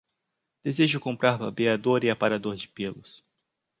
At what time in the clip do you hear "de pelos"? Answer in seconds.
2.55-3.21